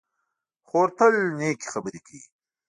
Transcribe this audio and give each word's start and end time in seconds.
خور 0.67 0.87
تل 0.97 1.13
نېکې 1.39 1.67
خبرې 1.73 1.99
کوي. 2.05 2.23